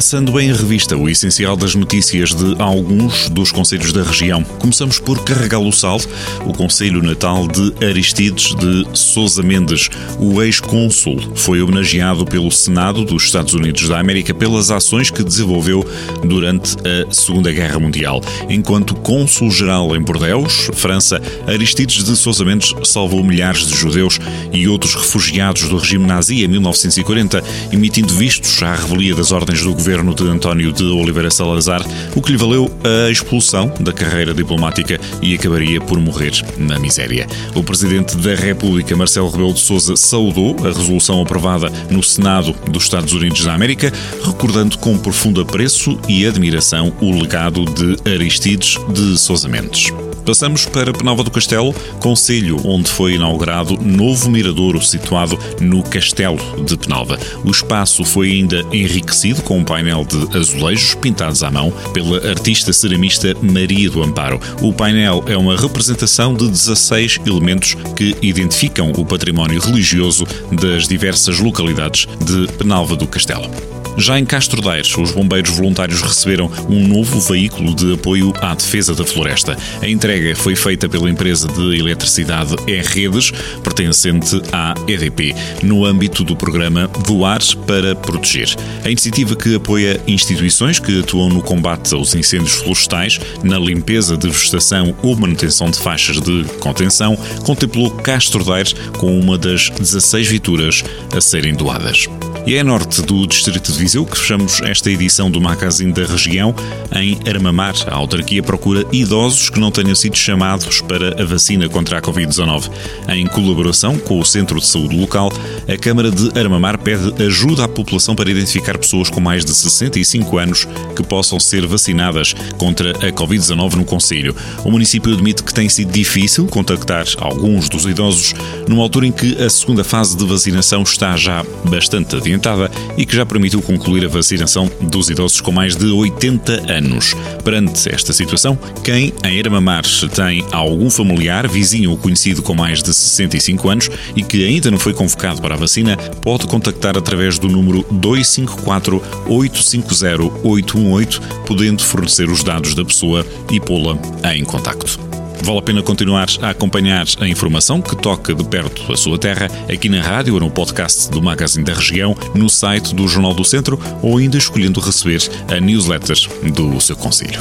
[0.00, 4.42] Passando em revista o essencial das notícias de alguns dos conselhos da região.
[4.42, 6.00] Começamos por Carregá-lo Sal,
[6.46, 9.90] o Conselho Natal de Aristides de Sousa Mendes.
[10.18, 15.86] O ex-cônsul foi homenageado pelo Senado dos Estados Unidos da América pelas ações que desenvolveu
[16.24, 18.22] durante a Segunda Guerra Mundial.
[18.48, 24.18] Enquanto cônsul-geral em Bordeus, França, Aristides de Sousa Mendes salvou milhares de judeus
[24.50, 29.74] e outros refugiados do regime nazi em 1940, emitindo vistos à revelia das ordens do
[29.74, 31.82] governo de António de Oliveira Salazar,
[32.14, 37.26] o que lhe valeu a expulsão da carreira diplomática e acabaria por morrer na miséria.
[37.56, 42.84] O presidente da República, Marcelo Rebelo de Sousa, saudou a resolução aprovada no Senado dos
[42.84, 43.92] Estados Unidos da América,
[44.24, 49.92] recordando com profundo apreço e admiração o legado de Aristides de Sousa Mendes.
[50.30, 56.78] Passamos para Penalva do Castelo, concelho onde foi inaugurado novo miradouro situado no Castelo de
[56.78, 57.18] Penalva.
[57.44, 62.72] O espaço foi ainda enriquecido com um painel de azulejos pintados à mão pela artista
[62.72, 64.40] ceramista Maria do Amparo.
[64.62, 71.40] O painel é uma representação de 16 elementos que identificam o património religioso das diversas
[71.40, 73.50] localidades de Penalva do Castelo.
[73.96, 78.94] Já em Castro Daires, os bombeiros voluntários receberam um novo veículo de apoio à defesa
[78.94, 79.56] da floresta.
[79.82, 83.30] A entrega foi feita pela empresa de eletricidade E-Redes,
[83.62, 88.54] pertencente à EDP, no âmbito do programa Voar para Proteger.
[88.84, 94.28] A iniciativa que apoia instituições que atuam no combate aos incêndios florestais, na limpeza de
[94.28, 100.84] vegetação ou manutenção de faixas de contenção, contemplou Castro Daires com uma das 16 viaturas
[101.14, 102.08] a serem doadas.
[102.46, 106.54] E é norte do distrito de Viseu que fechamos esta edição do Magazine da Região.
[106.94, 111.98] Em Armamar, a autarquia procura idosos que não tenham sido chamados para a vacina contra
[111.98, 112.70] a Covid-19.
[113.08, 115.30] Em colaboração com o Centro de Saúde Local,
[115.70, 120.36] a Câmara de Armamar pede ajuda à população para identificar pessoas com mais de 65
[120.36, 120.66] anos
[120.96, 124.34] que possam ser vacinadas contra a Covid-19 no Conselho.
[124.64, 128.34] O município admite que tem sido difícil contactar alguns dos idosos
[128.66, 133.14] numa altura em que a segunda fase de vacinação está já bastante adiantada e que
[133.14, 137.14] já permitiu concluir a vacinação dos idosos com mais de 80 anos.
[137.44, 142.92] Perante esta situação, quem em Ermamar tem algum familiar, vizinho ou conhecido com mais de
[142.92, 147.48] 65 anos e que ainda não foi convocado para a vacina, pode contactar através do
[147.48, 153.96] número 254 850 818, podendo fornecer os dados da pessoa e pô-la
[154.34, 154.98] em contacto.
[155.42, 159.48] Vale a pena continuar a acompanhar a informação que toca de perto a sua terra,
[159.72, 163.44] aqui na rádio ou no podcast do Magazine da Região, no site do Jornal do
[163.44, 166.16] Centro ou ainda escolhendo receber a newsletter
[166.52, 167.40] do seu conselho.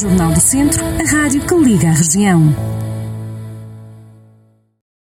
[0.00, 2.77] Jornal do Centro, a rádio que liga a região.